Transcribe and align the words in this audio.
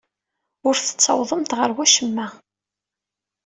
Ur 0.67 0.75
tettawḍemt 0.79 1.55
ɣer 1.59 1.69
wacemma. 1.75 2.27